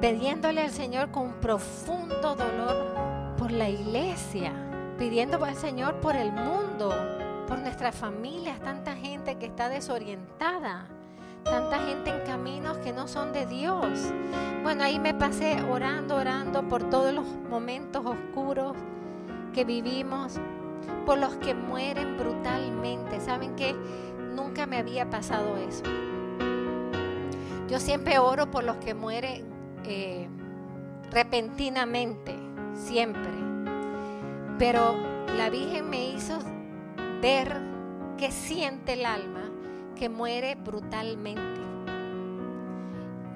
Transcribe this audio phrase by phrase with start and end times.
[0.00, 4.52] pidiéndole al Señor con profundo dolor por la iglesia,
[4.96, 6.94] pidiendo al Señor por el mundo,
[7.48, 10.86] por nuestras familias, tanta gente que está desorientada,
[11.42, 14.12] tanta gente en caminos que no son de Dios.
[14.62, 18.76] Bueno, ahí me pasé orando, orando por todos los momentos oscuros
[19.52, 20.38] que vivimos,
[21.06, 23.20] por los que mueren brutalmente.
[23.20, 23.74] ¿Saben qué?
[24.34, 25.82] Nunca me había pasado eso.
[27.68, 29.57] Yo siempre oro por los que mueren
[29.88, 30.28] eh,
[31.10, 32.34] repentinamente,
[32.74, 33.32] siempre.
[34.58, 34.96] Pero
[35.36, 36.38] la Virgen me hizo
[37.22, 37.56] ver
[38.18, 39.50] qué siente el alma
[39.96, 41.60] que muere brutalmente.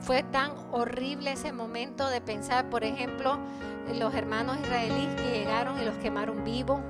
[0.00, 3.38] Fue tan horrible ese momento de pensar, por ejemplo,
[3.98, 6.80] los hermanos israelíes que llegaron y los quemaron vivos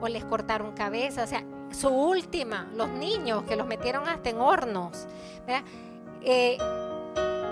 [0.00, 4.40] o les cortaron cabeza, o sea, su última, los niños que los metieron hasta en
[4.40, 5.06] hornos.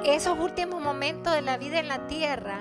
[0.05, 2.59] Esos últimos momentos de la vida en la tierra,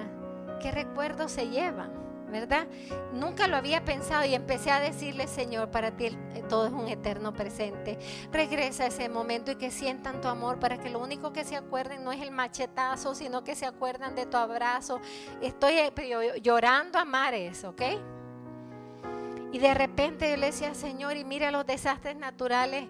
[0.62, 2.00] ¿qué recuerdos se llevan?
[2.30, 2.66] ¿Verdad?
[3.12, 6.88] Nunca lo había pensado y empecé a decirle, Señor, para ti eh, todo es un
[6.88, 8.00] eterno presente.
[8.32, 11.58] Regresa a ese momento y que sientan tu amor para que lo único que se
[11.58, 15.02] acuerden no es el machetazo, sino que se acuerdan de tu abrazo.
[15.42, 15.92] Estoy eh,
[16.42, 17.82] llorando a mares, ¿ok?
[19.52, 22.88] Y de repente yo le decía, Señor, y mira los desastres naturales.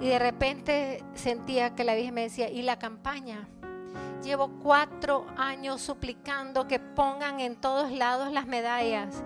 [0.00, 3.48] Y de repente sentía que la Virgen me decía, ¿y la campaña?
[4.22, 9.22] Llevo cuatro años suplicando que pongan en todos lados las medallas.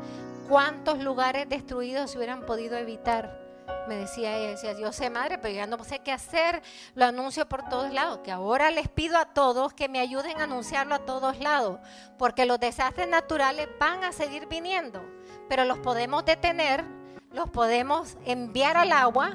[0.48, 3.40] ¿Cuántos lugares destruidos se hubieran podido evitar?
[3.88, 6.62] Me decía ella, decía, yo sé madre, pero ya no sé qué hacer,
[6.94, 10.44] lo anuncio por todos lados, que ahora les pido a todos que me ayuden a
[10.44, 11.80] anunciarlo a todos lados,
[12.18, 15.02] porque los desastres naturales van a seguir viniendo,
[15.48, 16.84] pero los podemos detener,
[17.32, 19.34] los podemos enviar al agua.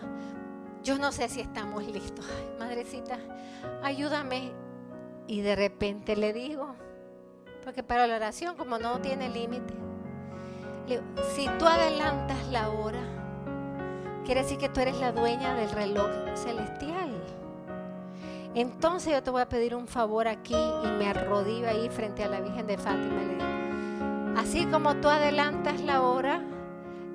[0.83, 2.25] Yo no sé si estamos listos.
[2.59, 3.17] madrecita,
[3.83, 4.51] ayúdame
[5.27, 6.75] y de repente le digo,
[7.63, 9.73] porque para la oración como no tiene límite,
[11.35, 13.01] si tú adelantas la hora,
[14.25, 17.11] quiere decir que tú eres la dueña del reloj celestial.
[18.55, 22.29] Entonces yo te voy a pedir un favor aquí y me arrodillo ahí frente a
[22.29, 23.21] la Virgen de Fátima.
[23.21, 26.41] Le digo, así como tú adelantas la hora,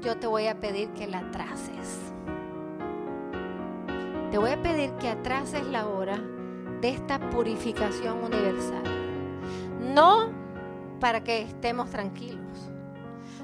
[0.00, 2.13] yo te voy a pedir que la atrases.
[4.34, 6.18] Te voy a pedir que atrases la hora
[6.80, 8.82] de esta purificación universal.
[9.80, 10.32] No
[10.98, 12.68] para que estemos tranquilos,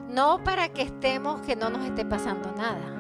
[0.09, 2.93] no para que estemos que no nos esté pasando nada,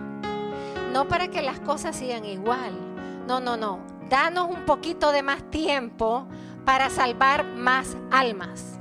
[0.92, 2.78] no para que las cosas sigan igual.
[3.26, 3.80] No, no, no.
[4.08, 6.28] Danos un poquito de más tiempo
[6.64, 8.78] para salvar más almas,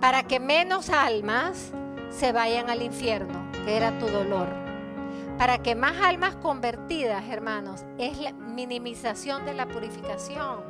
[0.00, 1.70] para que menos almas
[2.10, 4.63] se vayan al infierno, que era tu dolor
[5.38, 10.60] para que más almas convertidas, hermanos, es la minimización de la purificación,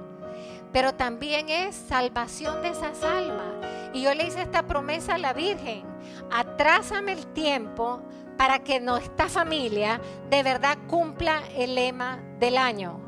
[0.73, 3.47] pero también es salvación de esas almas.
[3.93, 5.85] Y yo le hice esta promesa a la Virgen,
[6.31, 8.03] atrásame el tiempo
[8.37, 13.05] para que nuestra familia de verdad cumpla el lema del año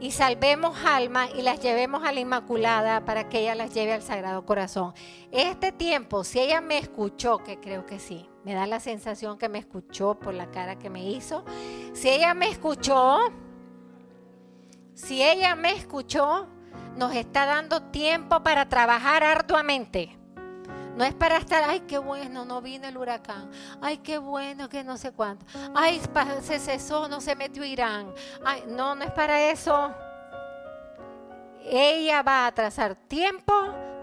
[0.00, 4.02] y salvemos almas y las llevemos a la Inmaculada para que ella las lleve al
[4.02, 4.94] Sagrado Corazón.
[5.32, 9.48] Este tiempo, si ella me escuchó, que creo que sí, me da la sensación que
[9.48, 11.44] me escuchó por la cara que me hizo,
[11.92, 13.18] si ella me escuchó,
[14.94, 16.48] si ella me escuchó,
[16.96, 20.18] nos está dando tiempo para trabajar arduamente.
[20.96, 23.48] No es para estar, ay, qué bueno, no vino el huracán.
[23.80, 25.46] Ay, qué bueno, que no sé cuánto.
[25.72, 26.00] Ay,
[26.42, 28.12] se cesó, no se metió Irán.
[28.44, 29.94] Ay, no, no es para eso.
[31.62, 33.54] Ella va a trazar tiempo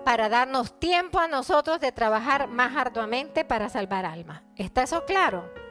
[0.05, 4.43] para darnos tiempo a nosotros de trabajar más arduamente para salvar almas.
[4.55, 5.64] ¿Está eso claro?